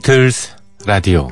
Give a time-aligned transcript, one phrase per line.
[0.00, 1.28] 비틀스 라디오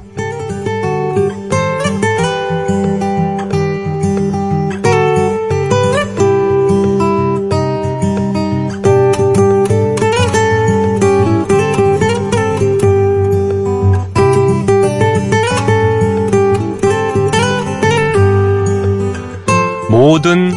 [19.89, 20.53] 모든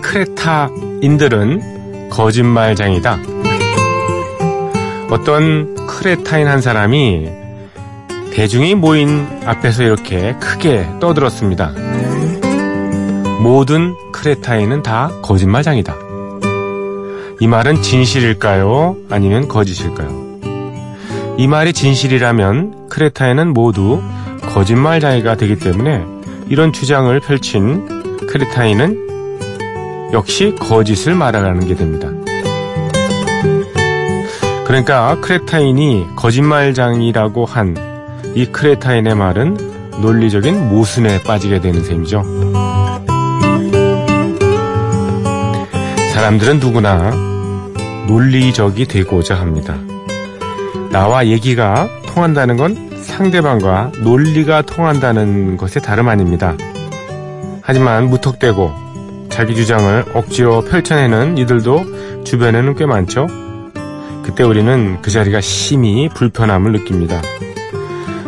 [0.00, 3.18] 크레타인들은 거짓말장이다.
[5.10, 7.39] 어떤 크레타인 한 사람이
[8.32, 11.72] 대중이 모인 앞에서 이렇게 크게 떠들었습니다.
[13.40, 15.94] 모든 크레타인은 다 거짓말장이다.
[17.40, 18.96] 이 말은 진실일까요?
[19.10, 20.30] 아니면 거짓일까요?
[21.38, 24.02] 이 말이 진실이라면 크레타인은 모두
[24.42, 26.04] 거짓말장이가 되기 때문에
[26.48, 32.08] 이런 주장을 펼친 크레타인은 역시 거짓을 말하라는 게 됩니다.
[34.66, 37.89] 그러니까 크레타인이 거짓말장이라고 한
[38.34, 39.56] 이 크레타인의 말은
[40.00, 42.24] 논리적인 모순에 빠지게 되는 셈이죠.
[46.12, 47.12] 사람들은 누구나
[48.06, 49.76] 논리적이 되고자 합니다.
[50.90, 56.56] 나와 얘기가 통한다는 건 상대방과 논리가 통한다는 것에 다름 아닙니다.
[57.62, 63.26] 하지만 무턱대고 자기 주장을 억지로 펼쳐내는 이들도 주변에는 꽤 많죠.
[64.22, 67.20] 그때 우리는 그 자리가 심히 불편함을 느낍니다.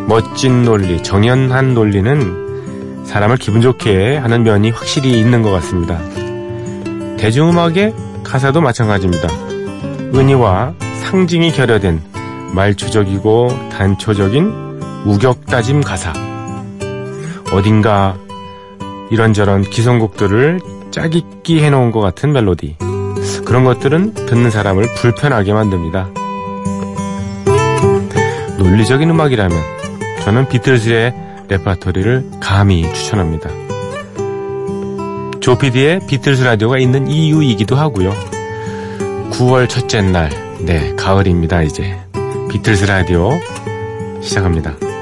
[0.07, 5.99] 멋진 논리, 정연한 논리는 사람을 기분 좋게 하는 면이 확실히 있는 것 같습니다.
[7.17, 7.93] 대중음악의
[8.23, 9.29] 가사도 마찬가지입니다.
[10.13, 12.01] 은희와 상징이 결여된
[12.53, 14.73] 말초적이고 단초적인
[15.05, 16.13] 우격다짐 가사.
[17.51, 18.17] 어딘가
[19.09, 20.59] 이런저런 기성곡들을
[20.91, 22.77] 짜깁기 해놓은 것 같은 멜로디.
[23.45, 26.09] 그런 것들은 듣는 사람을 불편하게 만듭니다.
[28.57, 29.72] 논리적인 음악이라면
[30.23, 31.13] 저는 비틀즈의
[31.49, 33.49] 레파토리를 감히 추천합니다.
[35.41, 38.13] 조피디의 비틀즈 라디오가 있는 이유이기도 하고요.
[39.31, 40.29] 9월 첫째 날,
[40.59, 41.99] 네, 가을입니다, 이제.
[42.49, 43.31] 비틀즈 라디오
[44.21, 44.92] 시작합니다.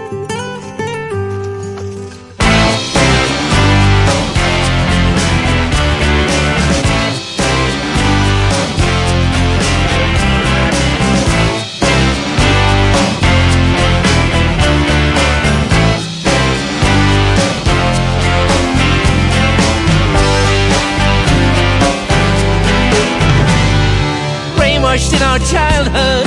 [25.32, 26.26] Our childhood,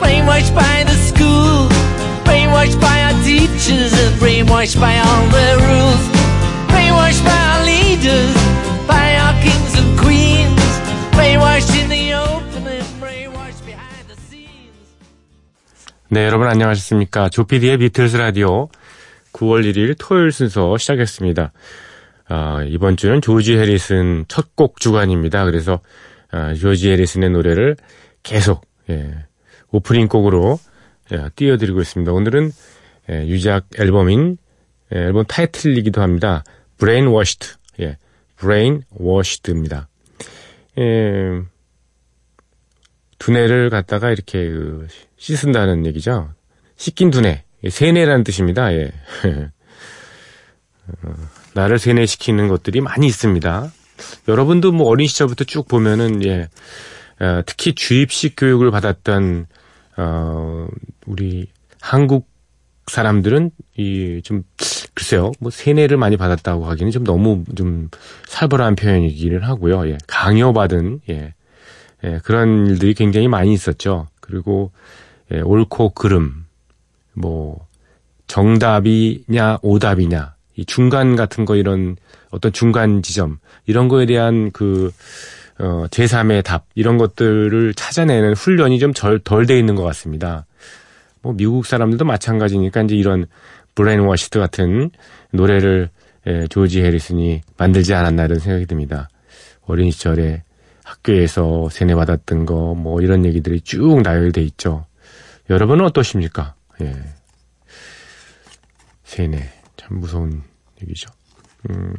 [0.00, 1.68] brainwashed by the school,
[2.24, 6.04] brainwashed by our teachers, and brainwashed by all the rules,
[6.72, 8.34] brainwashed by our leaders,
[8.88, 10.64] by our kings and queens,
[11.12, 14.88] brainwashed in the open and brainwashed behind the scenes.
[16.08, 17.28] 네, 여러분 안녕하셨습니까?
[17.28, 18.68] 조피디의 비틀스 라디오
[19.34, 21.52] 9월 1일 토요일 순서 시작했습니다.
[22.28, 25.44] 아, 이번 주는 조지 해리슨 첫 곡 주간입니다.
[25.44, 25.80] 그래서
[26.32, 27.76] 아, 조지 해리슨의 노래를
[28.26, 29.24] 계속 예,
[29.70, 30.58] 오프닝 곡으로
[31.12, 32.12] 예, 띄워드리고 있습니다.
[32.12, 32.50] 오늘은
[33.08, 34.36] 예, 유작 앨범인
[34.92, 36.42] 예, 앨범 타이틀이기도 합니다.
[36.78, 37.96] Brain Washed, 예,
[38.38, 39.88] Brain Washed입니다.
[40.78, 41.40] 예,
[43.18, 46.30] 두뇌를 갖다가 이렇게 그 씻은다는 얘기죠.
[46.74, 48.72] 씻긴 두뇌, 예, 세뇌라는 뜻입니다.
[48.74, 48.90] 예.
[50.88, 51.14] 어,
[51.54, 53.72] 나를 세뇌시키는 것들이 많이 있습니다.
[54.28, 56.48] 여러분도 뭐 어린 시절부터 쭉 보면은 예, 어,
[57.46, 59.46] 특히 주입식 교육을 받았던
[59.96, 60.68] 어,
[61.06, 61.48] 우리
[61.80, 62.28] 한국
[62.86, 64.42] 사람들은 이 좀
[64.94, 67.90] 글쎄요 뭐 세뇌를 많이 받았다고 하기는 좀 너무 좀
[68.26, 69.88] 살벌한 표현이기를 하고요.
[69.88, 71.34] 예, 강요받은 예,
[72.04, 74.08] 예, 그런 일들이 굉장히 많이 있었죠.
[74.20, 74.72] 그리고
[75.32, 76.46] 예, 옳고 그름
[77.12, 77.66] 뭐
[78.26, 81.96] 정답이냐 오답이냐 이 중간 같은 거 이런
[82.30, 84.90] 어떤 중간 지점 이런 거에 대한 그
[85.58, 90.46] 어, 제3의 답 이런 것들을 찾아내는 훈련이 좀 덜 돼 있는 것 같습니다.
[91.22, 93.26] 뭐 미국 사람들도 마찬가지니까 이제 이런
[93.74, 94.90] Brainwashed 같은
[95.32, 95.90] 노래를
[96.26, 99.08] 예, 조지 해리슨이 만들지 않았나 이런 생각이 듭니다.
[99.66, 100.42] 어린 시절에
[100.84, 104.86] 학교에서 세뇌받았던 거 뭐 이런 얘기들이 쭉 나열돼 있죠.
[105.50, 106.54] 여러분은 어떠십니까?
[106.82, 106.94] 예.
[109.04, 110.42] 세뇌 참 무서운
[110.82, 111.08] 얘기죠.
[111.70, 111.92] 음,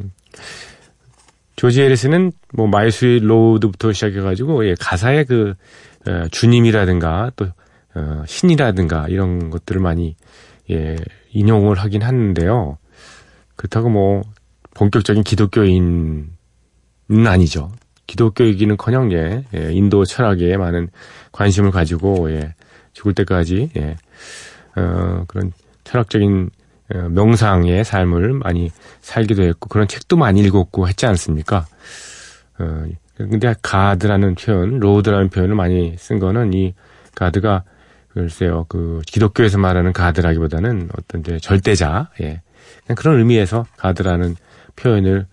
[1.58, 5.56] 조지 해리슨은 뭐 My Sweet Lord부터 시작해가지고 예, 가사의 그
[6.08, 7.48] 어, 주님이라든가 또
[7.96, 10.16] 어, 신이라든가 이런 것들을 많이
[10.70, 10.96] 예,
[11.32, 12.78] 인용을 하긴 하는데요.
[13.56, 14.22] 그렇다고 뭐
[14.76, 16.28] 본격적인 기독교인은
[17.26, 17.72] 아니죠.
[18.06, 20.90] 기독교이기는커녕 예, 예, 인도 철학에 많은
[21.32, 22.54] 관심을 가지고 예,
[22.94, 23.96] 죽을 때까지 예.
[24.80, 25.52] 어, 그런
[25.84, 26.57] 철학적인 어,
[26.90, 31.66] 명상의 삶을 많이 살기도 했고 그런 책도 많이 읽었고 했지 않습니까?
[32.60, 32.86] 어,
[33.18, 36.74] 근데 가드라는 표현, 로드라는 표현을 많이 쓴 거는 이
[37.16, 37.64] 가드가
[38.10, 42.42] 글쎄요, 그 기독교에서 말하는 가드라기보다는 어떤 이제 절대자, 예,
[42.96, 44.36] 그런 의미에서 가드라는
[44.76, 45.28] 표현을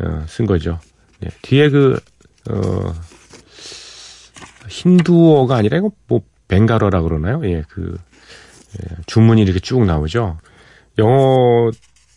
[0.00, 0.78] 어, 쓴 거죠.
[1.24, 2.00] 예, 뒤에 그
[2.50, 2.94] 어,
[4.68, 7.42] 힌두어가 아니라 이거 뭐 벵가러라 그러나요?
[7.44, 7.98] 예, 그
[8.78, 10.38] 예, 주문이 이렇게 쭉 나오죠.
[10.98, 11.70] 영어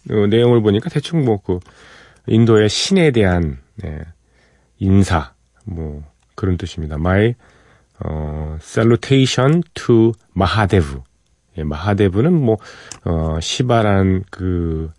[0.09, 1.59] 어, 내용을 보니까 대충 뭐 그
[2.27, 3.99] 인도의 신에 대한 예,
[4.79, 5.33] 인사
[5.65, 6.03] 뭐
[6.35, 6.95] 그런 뜻입니다.
[6.95, 7.35] My
[7.99, 11.01] 어, salutation to 마하데브.
[11.57, 12.57] 예, 마하데브는 뭐
[13.03, 14.91] 어, 시바라는 그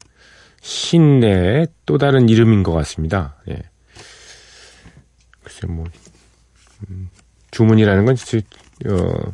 [0.60, 3.36] 신의 또 다른 이름인 것 같습니다.
[3.48, 3.62] 예.
[5.42, 5.84] 글쎄 뭐
[6.88, 7.10] 음,
[7.50, 8.46] 주문이라는 건 진짜
[8.86, 9.32] 어,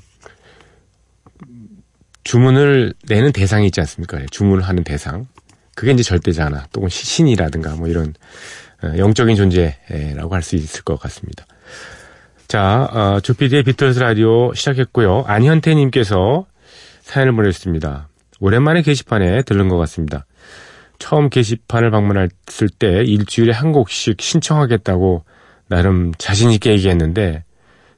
[2.25, 4.21] 주문을 내는 대상이 있지 않습니까?
[4.21, 5.27] 예, 주문을 하는 대상.
[5.75, 8.13] 그게 이제 절대자나 또는 신이라든가 뭐 이런
[8.83, 11.47] 어, 영적인 존재라고 할 수 있을 것 같습니다.
[12.49, 15.25] 자, 어, 조피디의 비틀스 라디오 시작했고요.
[15.27, 16.47] 안현태님께서
[17.03, 18.09] 사연을 보내주셨습니다.
[18.41, 20.27] 오랜만에 게시판에 들른 것 같습니다.
[20.99, 25.25] 처음 게시판을 방문했을 때 일주일에 한 곡씩 신청하겠다고
[25.69, 27.45] 나름 자신있게 얘기했는데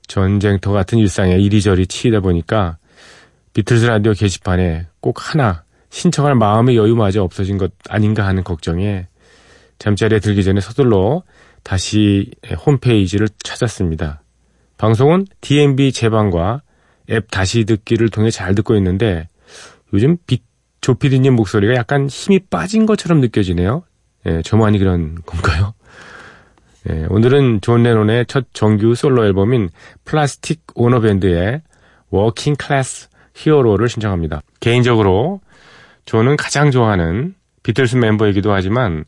[0.06, 2.76] 전쟁터 같은 일상에 이리저리 치이다 보니까
[3.52, 9.06] 비틀스 라디오 게시판에 꼭 하나 신청할 마음의 여유마저 없어진 것 아닌가 하는 걱정에
[9.78, 11.22] 잠자리에 들기 전에 서둘러
[11.62, 12.30] 다시
[12.66, 14.22] 홈페이지를 찾았습니다.
[14.78, 16.62] 방송은 DMB 재방과
[17.10, 19.28] 앱 다시 듣기를 통해 잘 듣고 있는데
[19.92, 20.40] 요즘 비,
[20.80, 23.82] 조피디님 목소리가 약간 힘이 빠진 것처럼 느껴지네요.
[24.26, 25.74] 예, 저만이 그런 건가요?
[26.88, 29.68] 예, 오늘은 존 레논의 첫 정규 솔로 앨범인
[30.04, 31.60] Plastic Ono Band의
[32.10, 34.42] Working Class Hero를 신청합니다.
[34.60, 35.40] 개인적으로
[36.04, 39.04] 존은 가장 좋아하는 비틀스 멤버이기도 하지만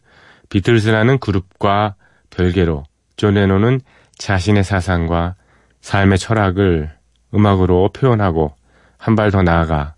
[0.48, 1.94] 비틀스라는 그룹과
[2.30, 2.84] 별개로
[3.16, 3.80] 존 레논은
[4.18, 5.34] 자신의 사상과
[5.80, 6.90] 삶의 철학을
[7.34, 8.54] 음악으로 표현하고
[8.98, 9.94] 한 발 더 나아가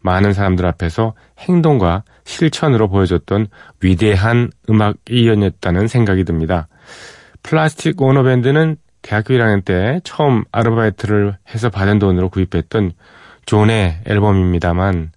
[0.00, 3.48] 많은 사람들 앞에서 행동과 실천으로 보여줬던
[3.80, 6.68] 위대한 음악인이었다는 생각이 듭니다.
[7.42, 12.92] Plastic Ono Band는 대학교 1학년 때 처음 아르바이트를 해서 받은 돈으로 구입했던
[13.50, 15.10] 존의 앨범입니다만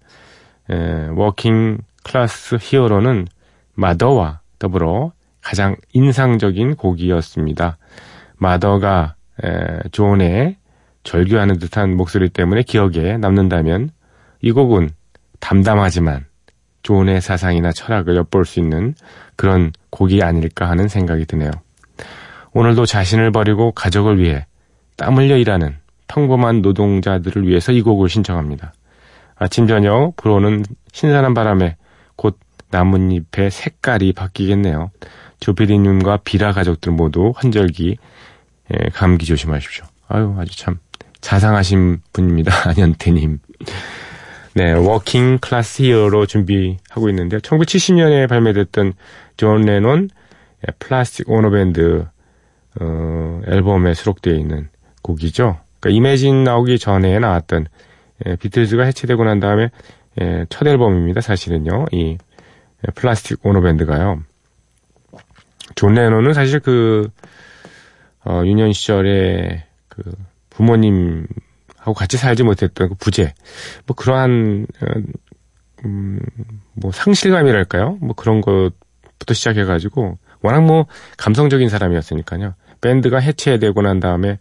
[0.68, 3.28] 에, Working Class Hero는
[3.74, 7.78] 마더와 더불어 가장 인상적인 곡이었습니다.
[8.38, 9.14] 마더가
[9.44, 10.56] 에, 존의
[11.04, 13.90] 절규하는 듯한 목소리 때문에 기억에 남는다면
[14.40, 14.90] 이 곡은
[15.38, 16.24] 담담하지만
[16.82, 18.96] 존의 사상이나 철학을 엿볼 수 있는
[19.36, 21.52] 그런 곡이 아닐까 하는 생각이 드네요.
[22.52, 24.44] 오늘도 자신을 버리고 가족을 위해
[24.96, 25.76] 땀 흘려 일하는
[26.08, 28.72] 평범한 노동자들을 위해서 이 곡을 신청합니다.
[29.36, 31.76] 아침 저녁 불어오는 신선한 바람에
[32.16, 32.38] 곧
[32.70, 34.90] 나뭇잎의 색깔이 바뀌겠네요.
[35.40, 37.96] 조피디님과 비라 가족들 모두 환절기
[38.72, 39.84] 예, 감기 조심하십시오.
[40.08, 40.78] 아유 아주 참
[41.20, 42.52] 자상하신 분입니다.
[42.70, 43.38] 안현태님.
[44.54, 48.92] 네, Working Class Hero 준비하고 있는데 1970년에 발매됐던
[49.36, 50.10] 존 레논
[50.78, 52.06] Plastic Ono Band
[52.80, 54.68] 어, 앨범에 수록되어 있는
[55.02, 55.58] 곡이죠.
[55.84, 57.66] 그러니까 Imagine 나오기 전에 나왔던
[58.26, 59.70] 예, 비틀즈가 해체되고 난 다음에
[60.20, 61.20] 예, 첫 앨범입니다.
[61.20, 61.86] 사실은요.
[61.92, 64.22] 이 예, Plastic Ono Band가요.
[65.74, 67.10] 존 레논은 사실 그
[68.24, 70.02] 어, 유년 시절에 그
[70.48, 71.26] 부모님
[71.76, 73.34] 하고 같이 살지 못했던 그 부재
[73.86, 74.86] 뭐 그러한 어,
[75.84, 76.18] 음,
[76.72, 77.98] 뭐 상실감이랄까요?
[78.00, 80.86] 뭐 그런 것부터 시작해가지고 워낙 뭐
[81.18, 82.54] 감성적인 사람이었으니까요.
[82.80, 84.38] 밴드가 해체되고 난 다음에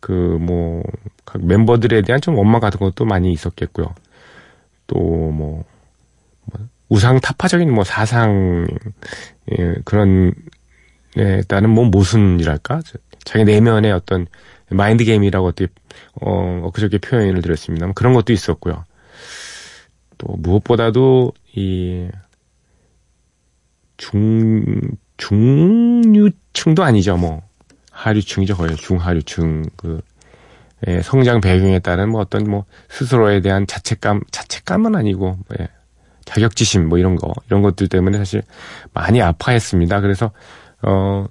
[0.00, 0.82] 그 뭐
[1.30, 3.94] 각 멤버들에 대한 좀 원망 같은 것도 많이 있었겠고요.
[4.88, 5.64] 또뭐 뭐
[6.88, 8.66] 우상 타파적인 뭐 사상
[9.52, 10.34] 예, 그런
[11.16, 12.80] 에 따른 뭐 모순이랄까
[13.24, 14.26] 자기 내면의 어떤
[14.70, 15.72] 마인드 게임이라고 어떻게
[16.20, 17.90] 어 엊그저께 표현을 드렸습니다.
[17.92, 18.84] 그런 것도 있었고요.
[20.18, 22.08] 또 무엇보다도 이
[23.96, 24.64] 중,
[25.16, 27.42] 중류층도 아니죠, 뭐.
[28.00, 29.64] 하류층이죠, 거의 중하류층.
[29.76, 30.00] 그,
[30.86, 35.68] 예, 성장 배경에 따른 뭐 어떤 뭐 스스로에 대한 자책감, 자책감은 아니고, 뭐 예,
[36.24, 38.42] 자격지심 뭐 이런 거, 이런 것들 때문에 사실
[38.94, 40.00] 많이 아파했습니다.
[40.00, 40.30] 그래서,
[40.82, 41.26] 어,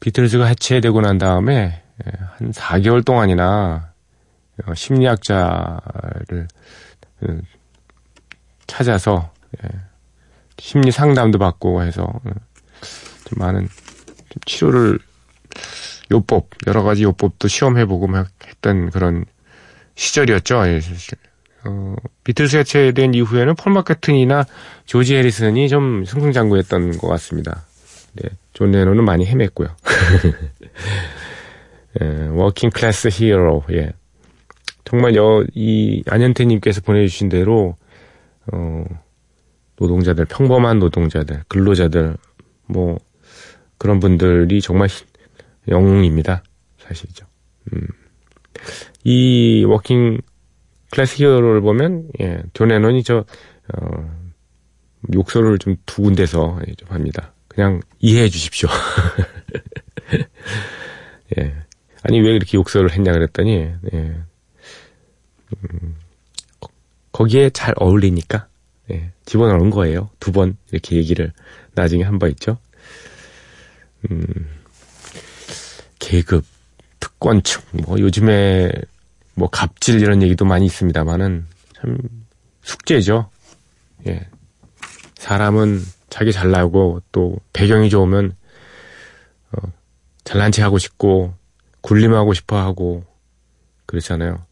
[0.00, 3.92] 비틀즈가 해체되고 난 다음에 예, 한 4개월 동안이나
[4.66, 6.48] 어, 심리학자를
[7.20, 7.40] 그,
[8.66, 9.30] 찾아서
[9.64, 9.68] 예,
[10.58, 12.20] 심리 상담도 받고 해서 어,
[13.24, 13.68] 좀 많은
[14.44, 14.98] 치료를
[16.10, 19.24] 요법 여러 가지 요법도 시험해보고 막 했던 그런
[19.94, 20.66] 시절이었죠.
[20.68, 20.80] 예,
[21.64, 24.44] 어, 비틀스 해체된 이후에는 폴 매카트니나
[24.84, 27.64] 조지 해리슨이 좀 승승장구했던 것 같습니다.
[28.12, 29.70] 네, 존 레논은 많이 헤맸고요.
[32.00, 33.92] 예, Working Class Hero, 예.
[34.84, 37.76] 정말 여, 이 안현태님께서 보내주신 대로,
[38.52, 38.84] 어,
[39.78, 42.16] 노동자들, 평범한 노동자들, 근로자들,
[42.66, 42.98] 뭐,
[43.78, 44.88] 그런 분들이 정말
[45.68, 46.42] 영웅입니다.
[46.78, 47.26] 사실이죠.
[47.72, 47.86] 음.
[49.04, 50.20] 이 Working
[50.90, 53.24] Class Hero를 보면, 예, 존 레논이 저,
[53.74, 54.16] 어,
[55.14, 57.32] 욕설을 좀 두 군데서 좀 합니다.
[57.48, 58.68] 그냥 이해해 주십시오.
[61.38, 61.54] 예.
[62.02, 64.16] 아니, 왜 이렇게 욕설을 했냐 그랬더니, 예.
[65.72, 65.96] 음,
[67.12, 68.46] 거기에 잘 어울리니까,
[68.90, 69.10] 예.
[69.24, 70.10] 집어넣은 거예요.
[70.20, 71.32] 두 번 이렇게 얘기를
[71.74, 72.58] 나중에 한 번 있죠.
[74.10, 74.24] 음,
[76.06, 76.44] 계급,
[77.00, 78.70] 특권층, 뭐 요즘에
[79.34, 81.44] 뭐 갑질 이런 얘기도 많이 있습니다만은
[81.74, 81.98] 참
[82.62, 83.28] 숙제죠.
[84.06, 84.28] 예.
[85.16, 88.36] 사람은 자기 잘나고 또 배경이 좋으면
[89.50, 89.72] 어,
[90.22, 91.34] 잘난 체 하고 싶고
[91.80, 93.04] 군림하고 싶어 하고
[93.86, 94.46] 그렇잖아요.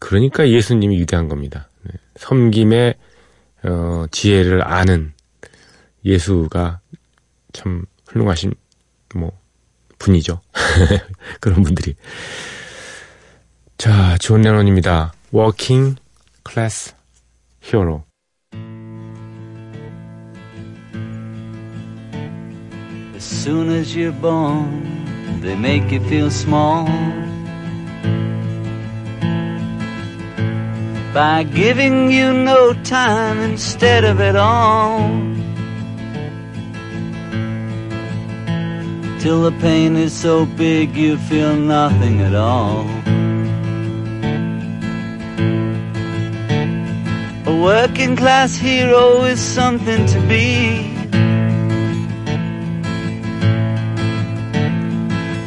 [0.00, 1.68] 그러니까 예수님이 위대한 겁니다.
[1.84, 1.92] 네.
[2.16, 2.94] 섬김의
[3.62, 5.12] 어, 지혜를 아는
[6.04, 6.80] 예수가
[7.52, 8.54] 참 훌륭하신
[9.14, 9.39] 뭐
[10.00, 10.40] 분이죠.
[11.38, 11.94] 그런 분들이.
[13.78, 15.12] 자, 존 레논입니다.
[15.32, 15.96] Working
[16.44, 16.92] Class
[17.62, 18.02] Hero.
[23.14, 26.86] As soon as you're born, they make you feel small.
[31.12, 35.39] By giving you no time instead of it all.
[39.20, 42.86] Till the pain is so big you feel nothing at all.
[47.46, 50.96] A working class hero is something to be.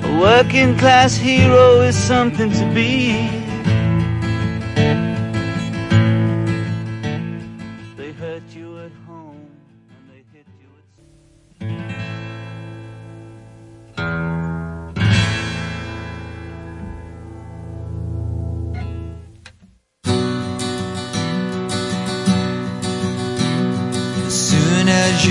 [0.07, 3.42] A working class hero is something to be.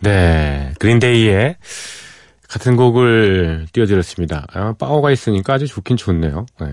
[0.00, 1.56] 네, 그린데이의
[2.48, 4.46] 같은 곡을 띄워드렸습니다.
[4.52, 6.44] 아, 파워가 있으니까 아주 좋긴 좋네요.
[6.60, 6.66] 네.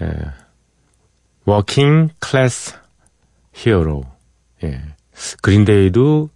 [0.02, 0.12] 예.
[1.46, 2.74] Working Class
[3.54, 4.02] Hero.
[4.64, 4.82] 예.
[5.42, 6.30] 그린데이도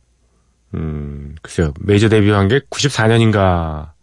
[0.74, 3.93] 음, 글쎄요, 메이저 데뷔한 게 94년인가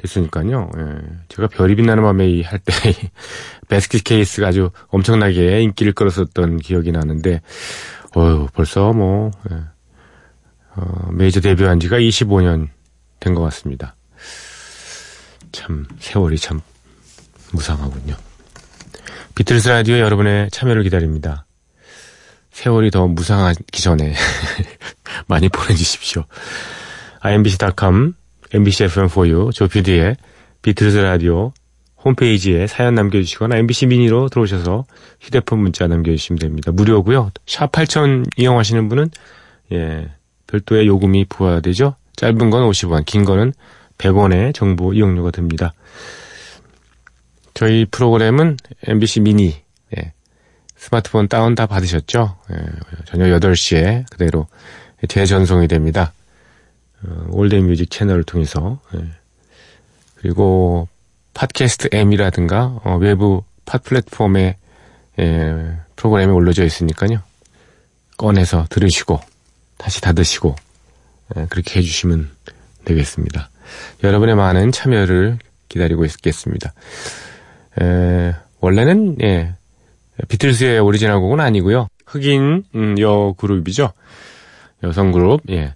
[0.00, 0.70] 됐으니까요.
[0.76, 0.82] 예.
[1.28, 2.72] 제가 별이 빛나는 밤에 할 때
[3.68, 7.40] 베스킷 케이스가 아주 엄청나게 인기를 끌었었던 기억이 나는데,
[8.16, 9.56] 어휴, 벌써 뭐, 예.
[10.76, 12.68] 어, 메이저 데뷔한 지가 25년
[13.20, 13.94] 된 것 같습니다.
[15.52, 16.60] 참, 세월이 참
[17.52, 18.16] 무상하군요.
[19.34, 21.44] 비틀스 라디오 여러분의 참여를 기다립니다.
[22.52, 24.14] 세월이 더 무상하기 전에
[25.26, 26.24] 많이 보내주십시오.
[27.20, 28.14] imbc.com,
[28.52, 30.16] mbcfm4u, 조피디의
[30.62, 31.52] 비틀스 라디오
[32.04, 34.84] 홈페이지에 사연 남겨주시거나 MBC 미니로 들어오셔서
[35.20, 36.72] 휴대폰 문자 남겨주시면 됩니다.
[36.72, 37.30] 무료고요.
[37.46, 39.10] 샵 8000 이용하시는 분은
[39.72, 40.08] 예
[40.46, 41.94] 별도의 요금이 부과되죠.
[42.16, 43.52] 짧은 건 50원, 긴 거는
[43.98, 45.72] 100원의 정보 이용료가 듭니다.
[47.54, 49.54] 저희 프로그램은 MBC 미니
[49.96, 50.12] 예,
[50.76, 52.36] 스마트폰 다운 다 받으셨죠?
[52.50, 52.56] 예,
[53.06, 54.46] 저녁 8시에 그대로
[55.06, 56.12] 재전송이 됩니다.
[57.06, 59.04] 어, 올드뮤직 채널을 통해서 예.
[60.16, 60.88] 그리고
[61.34, 64.56] 팟캐스트 M이라든가 어, 외부 pod 플랫폼에
[65.18, 67.22] 예, 프로그램이 올려져 있으니까요.
[68.16, 69.20] 꺼내서 들으시고
[69.78, 70.56] 다시 닫으시고
[71.36, 72.30] 예, 그렇게 해주시면
[72.84, 73.50] 되겠습니다.
[74.02, 75.38] 여러분의 많은 참여를
[75.68, 76.72] 기다리고 있겠습니다.
[77.80, 79.54] 에, 원래는 예,
[80.28, 81.88] 비틀스의 오리지널 곡은 아니고요.
[82.06, 83.92] 흑인 음, 여 그룹이죠.
[84.82, 85.74] 여성 그룹 예.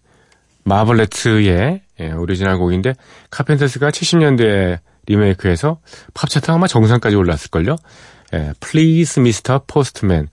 [0.65, 2.95] 마블레츠의 예, 오리지널 곡인데
[3.31, 5.79] 카펜터스가 70년대에 리메이크해서
[6.15, 7.77] 팝 차트 아마 정상까지 올랐을걸요.
[8.35, 9.61] 예, Please Mr.
[9.67, 10.29] Postman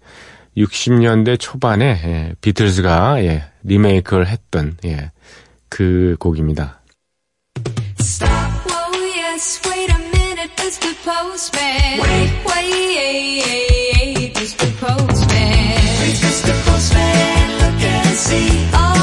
[0.57, 5.11] 60년대 초반에 예, 비틀즈가 예, 리메이크를 했던 예,
[5.69, 6.81] 그 곡입니다.
[7.99, 8.31] Stop,
[8.67, 10.21] whoa, yes, wait a minute.
[18.73, 19.00] Oh,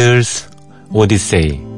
[0.00, 0.48] 비틀스
[0.94, 1.69] 오디세이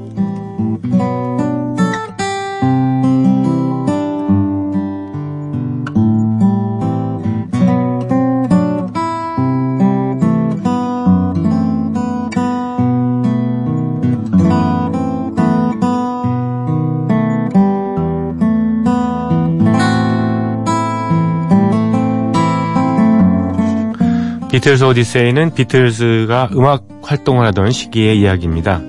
[24.63, 28.81] 비틀스 오디세이는 비틀즈가 음악 활동을 하던 시기의 이야기입니다.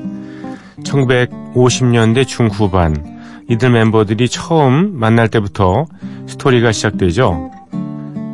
[0.83, 5.87] 1950년대 중후반 이들 멤버들이 처음 만날 때부터
[6.27, 7.49] 스토리가 시작되죠.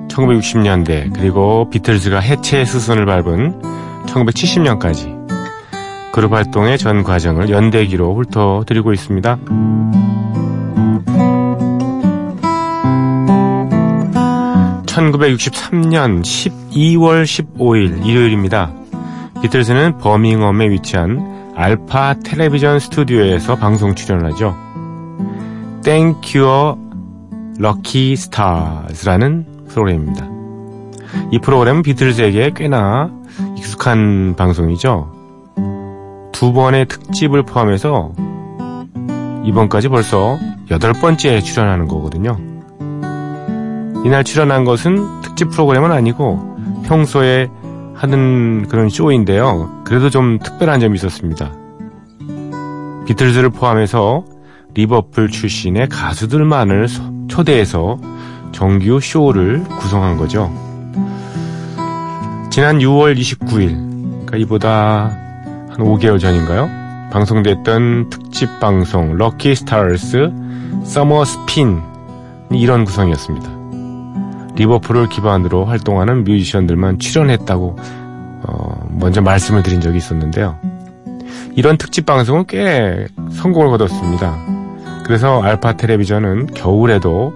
[0.10, 3.62] 1960년대 그리고 비틀즈가 해체 수순을 밟은
[4.06, 9.40] 1970년까지 그룹 활동의 전 과정을 연대기로 훑어드리고 있습니다.
[15.00, 18.74] 1963년 12월 15일 일요일입니다.
[19.42, 24.56] 비틀즈는 버밍엄에 위치한 알파 텔레비전 스튜디오에서 방송 출연을 하죠.
[25.84, 26.78] Thank You
[27.60, 30.28] Lucky Stars라는 프로그램입니다.
[31.32, 33.10] 이 프로그램은 비틀즈에게 꽤나
[33.58, 35.14] 익숙한 방송이죠.
[36.34, 38.14] 두 번의 특집을 포함해서
[39.46, 40.38] 이번까지 벌써
[40.70, 42.49] 여덟 번째 출연하는 거거든요.
[44.06, 47.50] 이날 출연한 것은 특집 프로그램은 아니고 평소에
[47.96, 49.70] 하는 그런 쇼인데요.
[49.84, 51.52] 그래도 좀 특별한 점이 있었습니다.
[53.06, 54.24] 비틀즈를 포함해서
[54.76, 57.98] 리버풀 출신의 가수들만을 소- 초대해서
[58.52, 60.52] 정규 쇼를 구성한 거죠.
[62.50, 65.12] 지난 6월 29일, 그러니까 이보다
[65.70, 66.70] 한 5개월 전인가요?
[67.12, 70.32] 방송됐던 특집 방송 Lucky Stars
[70.84, 71.82] Summer Spin
[72.52, 73.59] 이런 구성이었습니다.
[74.60, 77.78] 리버풀을 기반으로 활동하는 뮤지션들만 출연했다고
[78.44, 80.60] 어, 먼저 말씀을 드린 적이 있었는데요.
[81.56, 84.38] 이런 특집 방송은 꽤 성공을 거뒀습니다.
[85.06, 87.34] 그래서 알파 텔레비전은 겨울에도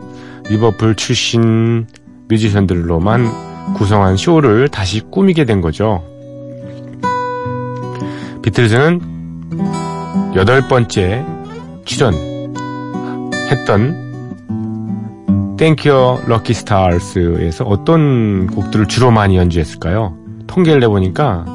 [0.49, 1.87] 리버풀 출신
[2.27, 6.03] 뮤지션들로만 구성한 쇼를 다시 꾸미게 된 거죠.
[8.41, 8.99] 비틀즈는
[10.35, 11.25] 여덟 번째
[11.85, 14.02] 출연했던
[15.63, 20.13] You Lucky Stars에서 어떤 곡들을 주로 많이 연주했을까요?
[20.45, 21.45] 통계를 내보니까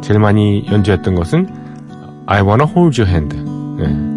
[0.00, 1.48] 제일 많이 연주했던 것은
[2.26, 3.36] I Wanna Hold Your Hand.
[3.82, 4.08] 네.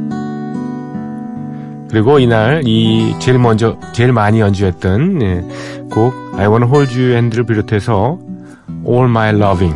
[1.89, 5.41] 그리고 이날 이 제일 먼저 제일 많이 연주했던 네,
[5.89, 8.19] 곡 I Wanna Hold Your Hand를 비롯해서
[8.87, 9.75] All My Loving,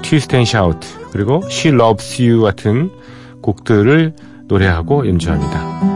[0.00, 2.90] Twist and Shout 그리고 She Loves You 같은
[3.42, 4.14] 곡들을
[4.48, 5.86] 노래하고 연주합니다.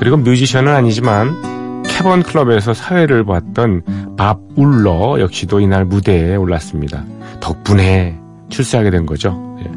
[0.00, 1.59] 그리고 뮤지션은 아니지만
[2.00, 7.04] 캐번 클럽에서 사회를 봤던 밥 울러 역시도 이날 무대에 올랐습니다.
[7.40, 9.58] 덕분에 출세하게 된 거죠.
[9.60, 9.70] 예.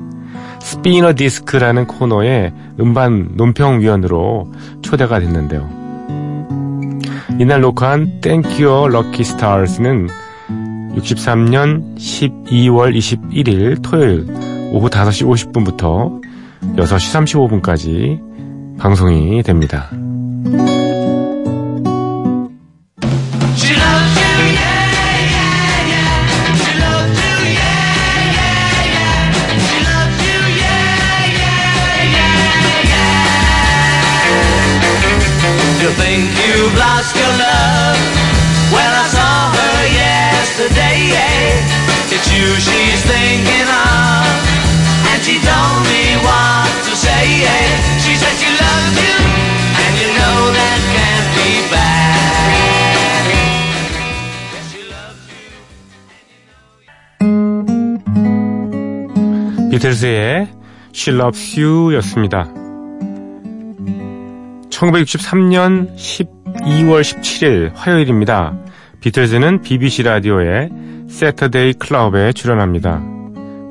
[0.61, 4.49] 스피너 디스크라는 코너에 음반 논평위원으로
[4.81, 5.69] 초대가 됐는데요.
[7.39, 10.07] 이날 녹화한 You Lucky Stars는
[10.95, 14.27] 63년 12월 21일 토요일
[14.71, 16.21] 오후 5시 50분부터
[16.77, 19.89] 6시 35분까지 방송이 됩니다.
[59.73, 60.49] 비틀즈의
[60.93, 62.43] She Loves You 였습니다.
[64.69, 68.55] 1963년 12월 17일 화요일입니다.
[69.01, 70.69] 비틀즈는 BBC 라디오의
[71.09, 73.01] Saturday Club에 출연합니다.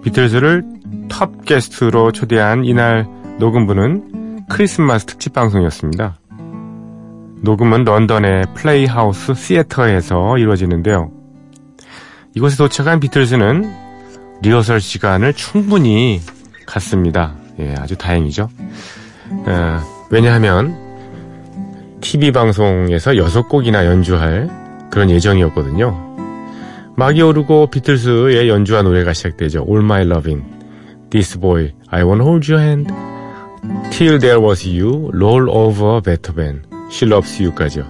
[0.02, 0.64] 비틀즈를
[1.08, 3.06] 톱 게스트로 초대한 이날
[3.38, 6.18] 녹음분은 크리스마스 특집 방송이었습니다.
[7.42, 11.12] 녹음은 런던의 Playhouse Theatre에서 이루어지는데요.
[12.34, 13.81] 이곳에 도착한 비틀즈는
[14.42, 16.20] 리허설 시간을 충분히
[16.66, 17.34] 갔습니다.
[17.60, 18.48] 예, 아주 다행이죠.
[19.30, 20.76] 어, 왜냐하면
[22.00, 24.50] TV 방송에서 6곡이나 연주할
[24.90, 26.12] 그런 예정이었거든요.
[26.96, 29.64] 막이 오르고 비틀스의 연주한 노래가 시작되죠.
[29.68, 30.44] All My Lovin',
[31.10, 32.92] This Boy, I Wanna Hold Your Hand,
[33.90, 37.84] Till There Was You, Roll Over Beethoven, She Loves You까지요.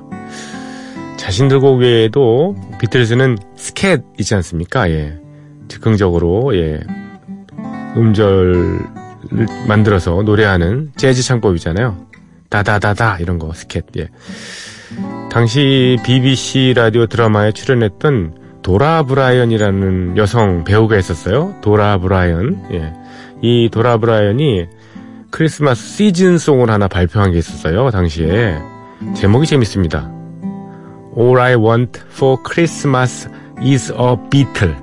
[1.17, 4.91] 자신들 곡 외에도 비틀즈는 스캣 있지 않습니까?
[4.91, 5.22] 예.
[5.69, 6.81] 즉흥적으로, 예.
[7.97, 8.81] 음절을
[9.69, 11.97] 만들어서 노래하는 재즈 창법이잖아요.
[12.49, 13.85] 다다다다 이런 거 스캣.
[13.99, 14.09] 예.
[15.31, 21.55] 당시 BBC 라디오 드라마에 출연했던 도라 브라이언이라는 여성 배우가 있었어요.
[21.63, 22.69] 도라 브라이언.
[22.73, 22.93] 예.
[23.41, 24.67] 이 도라 브라이언이
[25.31, 27.91] 크리스마스 시즌송을 하나 발표한 게 있었어요.
[27.91, 28.59] 당시에.
[29.15, 30.11] 제목이 재밌습니다.
[31.19, 33.29] All I want for Christmas
[33.61, 34.75] is a Beatle.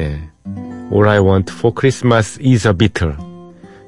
[0.00, 0.20] 예.
[0.92, 3.14] All I want for Christmas is a Beatle.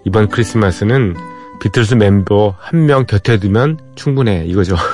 [0.04, 1.16] 이번 크리스마스는
[1.60, 4.44] 비틀스 멤버 한 명 곁에 두면 충분해.
[4.46, 4.76] 이거죠.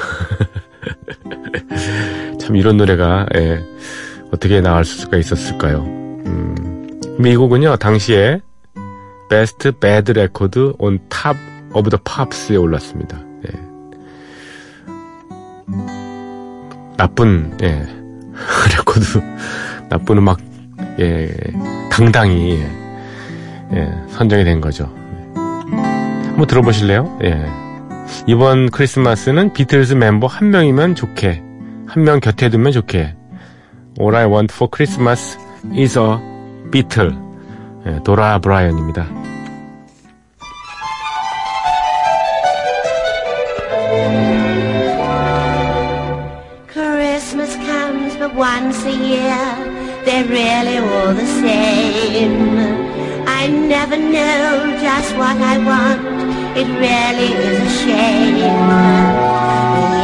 [2.40, 3.62] 참 이런 노래가 예,
[4.33, 5.83] 어떻게 나올 수가 있었을까요?
[5.83, 8.40] 음, 이 곡은요 당시에
[9.29, 11.37] Best Bad Record on Top
[11.74, 13.18] of the Pops에 올랐습니다.
[13.46, 13.50] 예.
[16.96, 17.87] 나쁜 예,
[18.76, 19.20] 레코드
[19.88, 20.38] 나쁜 음악
[21.00, 21.28] 예,
[21.90, 24.90] 당당히 예, 예, 선정이 된 거죠.
[25.34, 27.18] 한번 들어보실래요?
[27.24, 27.44] 예.
[28.26, 31.42] 이번 크리스마스는 비틀즈 멤버 한 명이면 좋게,
[31.87, 33.14] 한 명 곁에 두면 좋게.
[34.00, 35.38] All I want for Christmas
[35.76, 36.18] is a
[36.70, 37.14] Beatle.
[37.87, 39.06] 예, 도라 브라이언입니다.
[46.68, 49.67] Christmas comes but once a year.
[50.18, 52.59] They're really all the same.
[53.28, 56.00] I never know just what I want.
[56.59, 58.38] It really is a shame.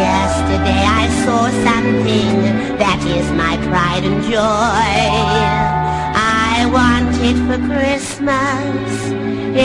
[0.07, 2.35] Yesterday I saw something
[2.79, 4.95] that is my pride and joy.
[6.15, 8.93] I want it for Christmas.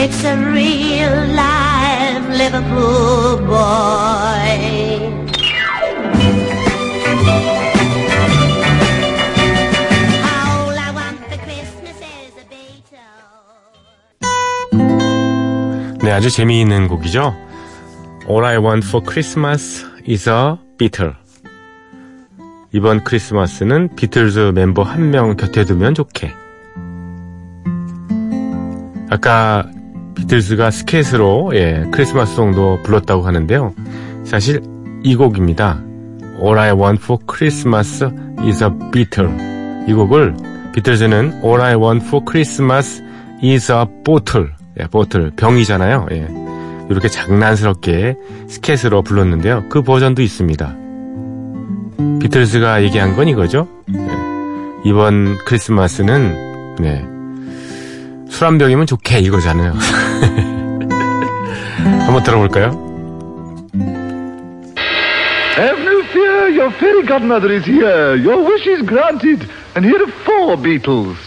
[0.02, 5.10] It's a real live Liverpool boy.
[16.10, 17.36] 네, 아주 재미있는 곡이죠.
[18.28, 21.14] All I want for Christmas is a Beatle.
[22.72, 26.32] 이번 크리스마스는 비틀즈 멤버 한 명 곁에 두면 좋게.
[29.12, 29.70] 아까
[30.16, 33.76] 비틀즈가 스케이트로 예, 크리스마스 송도 불렀다고 하는데요.
[34.26, 34.64] 사실
[35.04, 35.80] 이 곡입니다.
[36.42, 38.04] All I want for Christmas
[38.40, 39.30] is a Beatle.
[39.88, 40.36] 이 곡을
[40.74, 43.00] 비틀즈는 All I want for Christmas
[43.44, 44.59] is a bottle.
[44.80, 46.08] 예, bottle 병이잖아요.
[46.12, 46.28] 예.
[46.90, 48.16] 이렇게 장난스럽게
[48.48, 49.66] 스케이트로 불렀는데요.
[49.70, 50.76] 그 버전도 있습니다.
[52.22, 53.68] 비틀즈가 얘기한 건 이거죠.
[53.94, 54.08] 예.
[54.86, 57.06] 이번 크리스마스는 네.
[58.30, 59.74] 술한 병이면 좋게 이거잖아요.
[62.06, 62.72] 한번 들어볼까요?
[65.58, 68.16] Have no fear, your fairy godmother is here.
[68.16, 69.46] Your wish is granted.
[69.76, 71.18] And here are four beetles.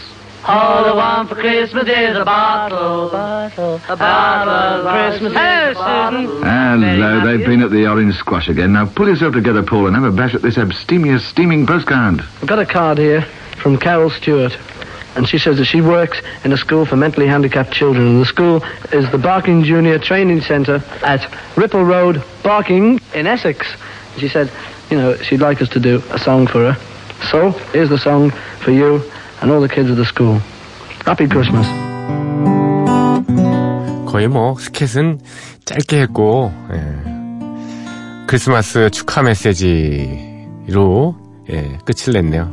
[0.45, 5.33] All I want for Christmas is a bottle, bottle, a bottle of Christmas.
[5.33, 6.43] Hey, Susan.
[6.43, 8.73] Hello, they've been at the orange squash again.
[8.73, 12.19] Now pull yourself together, Paul, and have a bash at this abstemious steaming postcard.
[12.41, 13.21] I've got a card here
[13.61, 14.57] from Carol Stewart.
[15.15, 18.05] and she says that she works in a school for mentally handicapped children.
[18.05, 21.25] And the school is the Barking Junior Training Centre at
[21.55, 23.65] Ripple Road, Barking, in Essex.
[24.11, 24.51] And She said,
[24.89, 26.81] you know, she'd like us to do a song for her.
[27.31, 29.09] So, here's the song for you
[29.43, 30.39] and all the kids of the school.
[31.05, 31.67] Happy Christmas.
[34.09, 35.19] 거의 뭐 스켓은
[35.65, 36.81] 짧게 했고 예.
[38.27, 41.15] 크리스마스 축하 메시지로
[41.49, 42.49] 예, 끝을 냈네요.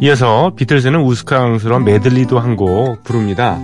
[0.00, 3.58] 이어서 비틀즈는 우스꽝스러운 메들리도 한 곡 부릅니다.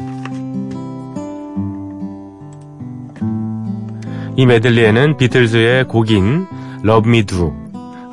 [4.37, 6.47] 이 메들리에는 비틀즈의 곡인
[6.85, 7.55] Love Me Do,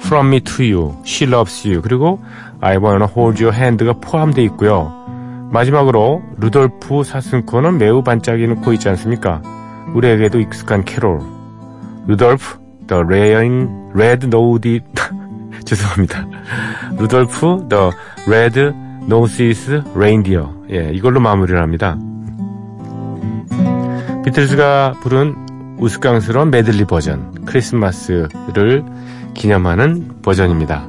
[0.05, 2.21] From Me To You, She Loves You 그리고
[2.61, 4.91] I Wanna Hold Your Hand가 포함되어 있고요.
[5.51, 9.41] 마지막으로 루돌프 사슴코는 매우 반짝이는 코 있지 않습니까?
[9.93, 11.19] 우리에게도 익숙한 캐롤
[12.07, 14.27] Rudolph the Rain Red
[15.65, 16.25] 죄송합니다.
[16.97, 17.91] Rudolph the
[18.27, 18.59] Red
[19.93, 21.97] Reindeer 예, 이걸로 마무리를 합니다.
[24.25, 28.83] 비틀즈가 부른 우스꽝스러운 메들리 버전 크리스마스를
[29.33, 30.87] 기념하는 버전입니다.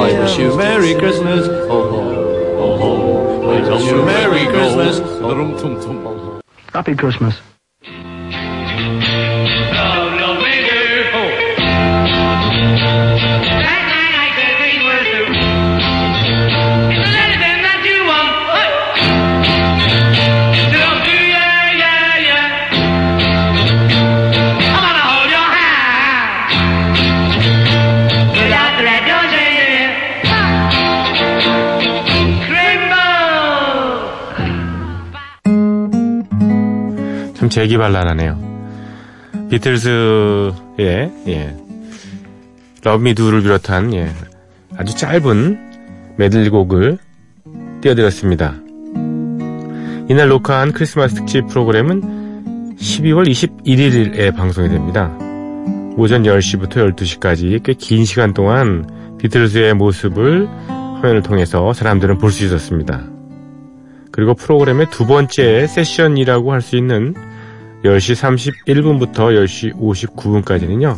[0.00, 0.38] I wish
[37.58, 38.38] 재기발랄하네요.
[39.50, 41.56] 비틀즈의 예,
[42.84, 44.08] 러브미두를 비롯한 예,
[44.76, 46.98] 아주 짧은 메들리곡을
[47.80, 48.54] 띄워드렸습니다.
[50.08, 55.10] 이날 녹화한 크리스마스 특집 프로그램은 12월 21일에 방송이 됩니다.
[55.96, 63.02] 오전 10시부터 12시까지 꽤 긴 시간 동안 비틀즈의 모습을 화면을 통해서 사람들은 볼 수 있었습니다.
[64.12, 67.14] 그리고 프로그램의 두 번째 세션이라고 할 수 있는
[67.84, 70.96] 10시 31분부터 10시 59분까지는요,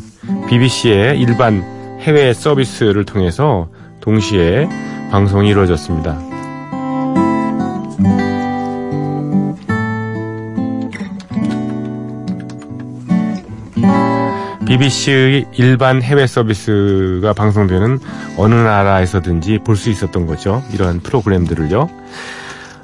[0.49, 1.63] BBC의 일반
[2.01, 3.69] 해외 서비스를 통해서
[4.01, 4.67] 동시에
[5.11, 6.19] 방송이 이루어졌습니다.
[14.67, 17.99] BBC의 일반 해외 서비스가 방송되는
[18.37, 20.63] 어느 나라에서든지 볼 수 있었던 거죠.
[20.73, 21.89] 이런 프로그램들을요.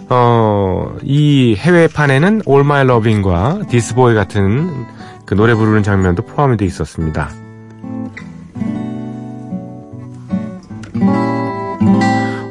[0.08, 4.86] 어, 이 해외판에는 All My Loving과 This Boy 같은
[5.24, 7.30] 그 노래 부르는 장면도 포함이 되어 있었습니다.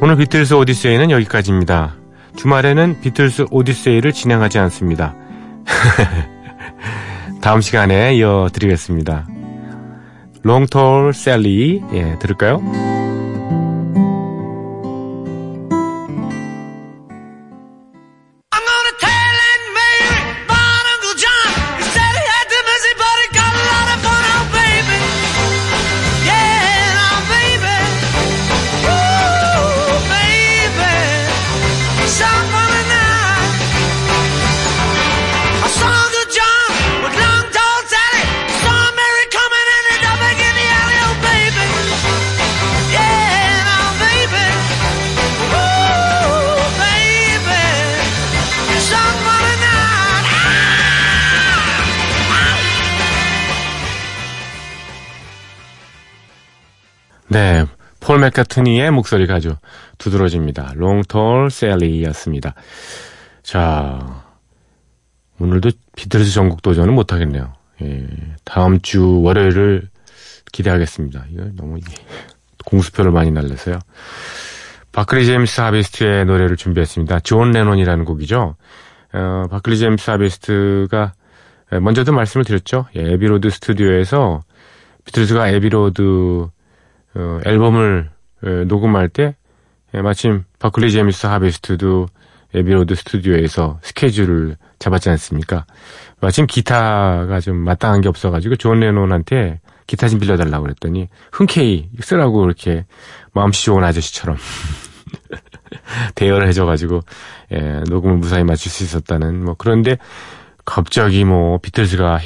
[0.01, 1.95] 오늘 비틀스 오디세이는 여기까지입니다.
[2.35, 5.15] 주말에는 비틀스 오디세이를 진행하지 않습니다.
[7.41, 9.27] 다음 시간에 이어드리겠습니다.
[10.43, 12.61] 롱톨 셀리, 예, 들을까요?
[58.25, 59.55] 맥카트니의 목소리가 아주
[59.97, 60.73] 두드러집니다.
[60.75, 62.55] Long Tall Sally였습니다.
[63.43, 64.23] 자,
[65.39, 67.53] 오늘도 비틀즈 전곡 도전은 못하겠네요.
[67.83, 68.07] 예,
[68.43, 69.89] 다음 주 월요일을
[70.51, 71.25] 기대하겠습니다.
[71.31, 71.77] 이거 너무
[72.65, 73.79] 공수표를 많이 날려서요.
[74.91, 77.19] 바클리 제임스 하비스트의 노래를 준비했습니다.
[77.19, 78.55] 존 레논이라는 곡이죠.
[79.13, 81.13] 어, 바클리 제임스 하비스트가
[81.73, 82.87] 예, 먼저도 말씀을 드렸죠.
[82.95, 84.43] 예, Abbey Road 스튜디오에서
[85.03, 86.47] 비틀즈가 Abbey Road
[87.15, 89.35] 어, 앨범을 에, 녹음할 때
[89.93, 92.07] 예, 마침 바클리 제임스 하비스트도
[92.53, 95.65] Abbey Road 스튜디오에서 스케줄을 잡았지 않습니까?
[96.21, 102.85] 마침 기타가 좀 마땅한 게 없어가지고 존 레논한테 기타 좀 빌려달라고 그랬더니 흔쾌히 쓰라고 이렇게
[103.33, 104.37] 마음씨 좋은 아저씨처럼
[106.15, 107.01] 대여를 해줘가지고
[107.51, 109.97] 예, 녹음을 무사히 마칠 수 있었다는 뭐 그런데
[110.63, 112.19] 갑자기 뭐 비틀즈가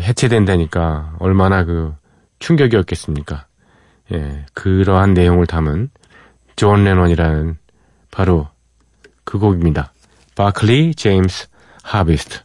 [0.00, 1.94] 해체된다니까 얼마나 그
[2.40, 3.46] 충격이었겠습니까?
[4.12, 5.90] 예, 그러한 내용을 담은
[6.56, 7.56] 존 레논이라는
[8.10, 8.48] 바로
[9.24, 9.92] 그 곡입니다.
[10.34, 11.48] 바클리 제임스
[11.82, 12.40] 하비스트.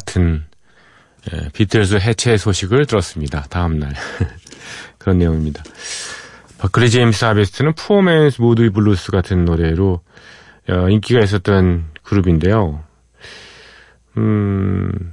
[0.00, 0.44] 같은
[1.32, 3.42] 예, 비틀즈 해체 소식을 들었습니다.
[3.50, 3.92] 다음날.
[4.98, 5.62] 그런 내용입니다.
[6.58, 10.00] 바클리 제임스 하베스트는 Poor Man's Moody Blues 같은 노래로
[10.68, 12.82] 어, 인기가 있었던 그룹인데요.
[14.16, 15.12] 음,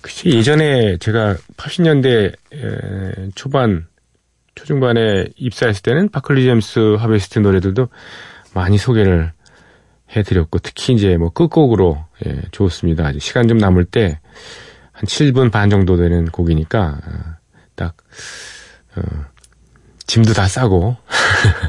[0.00, 3.86] 글쎄 예전에 제가 80년대 에, 초반,
[4.54, 7.88] 초중반에 입사했을 때는 바클리 제임스 하베스트 노래들도
[8.54, 9.32] 많이 소개를
[10.14, 13.12] 해드렸고 특히 이제 뭐 끝곡으로 예, 좋습니다.
[13.18, 14.18] 시간 좀 남을 때
[15.02, 17.34] 한 7분 반 정도 되는 곡이니까 어,
[17.74, 17.96] 딱
[18.94, 19.02] 어,
[20.06, 20.96] 짐도 다 싸고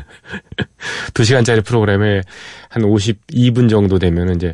[1.13, 2.21] 2시간짜리 프로그램에
[2.69, 4.53] 한 52분 정도 되면 이제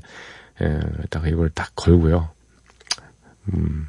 [0.61, 2.29] 예, 딱 이걸 딱 걸고요.
[3.53, 3.87] 음,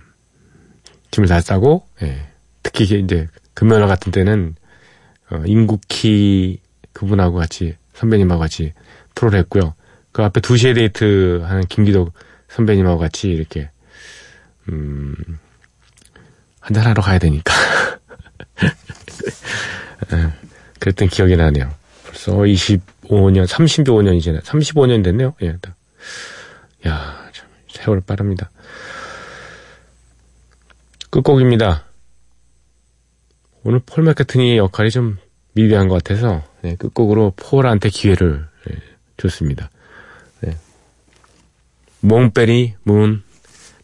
[1.10, 2.26] 짐을 다 싸고 예,
[2.62, 4.56] 특히 이제 금요일 같은 때는
[5.30, 6.60] 어, 임국희
[6.92, 8.72] 그분하고 같이 선배님하고 같이
[9.14, 9.74] 프로를 했고요.
[10.12, 12.12] 그 앞에 2시에 데이트 하는 김기덕
[12.48, 13.70] 선배님하고 같이 이렇게,
[14.68, 15.14] 음,
[16.60, 17.52] 한잔하러 가야 되니까.
[20.12, 20.32] 예,
[20.78, 21.72] 그랬던 기억이 나네요.
[22.04, 25.34] 벌써 25년, 35년이 지나, 35년 됐네요.
[25.42, 25.74] 예, 딱.
[26.86, 28.50] 야, 참, 세월 빠릅니다.
[31.10, 31.84] 끝곡입니다.
[33.62, 35.18] 오늘 폴 맥카트니의 역할이 좀
[35.52, 38.76] 미비한 것 같아서, 예, 끝곡으로 폴한테 기회를 예,
[39.16, 39.70] 줬습니다.
[42.00, 43.22] 몽베리 문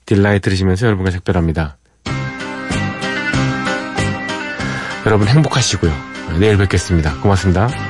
[0.06, 1.76] 딜라이 들으시면서 여러분과 작별합니다.
[5.04, 5.92] 여러분 행복하시고요.
[6.40, 7.20] 내일 뵙겠습니다.
[7.20, 7.85] 고맙습니다.